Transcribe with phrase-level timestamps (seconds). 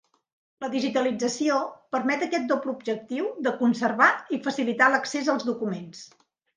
[0.63, 1.59] La digitalització
[1.97, 6.07] permet aquest doble objectiu de conservar i facilitar l’accés als documents.